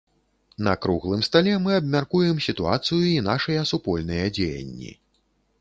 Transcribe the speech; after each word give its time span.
На 0.67 0.73
круглым 0.85 1.21
стале 1.27 1.53
мы 1.67 1.75
абмяркуем 1.81 2.41
сітуацыю 2.47 2.99
і 3.11 3.15
нашыя 3.31 3.69
супольныя 3.73 4.25
дзеянні. 4.39 4.91